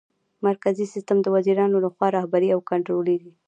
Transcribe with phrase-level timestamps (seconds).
[0.47, 3.31] مرکزي سیسټم د وزیرانو لخوا رهبري او کنټرولیږي.